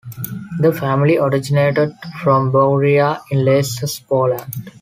[0.57, 1.93] The family originated
[2.23, 4.51] from Bogoria in Lesser Poland.